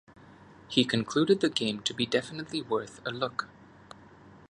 [0.67, 3.49] He concluded the game to be definitely worth a look.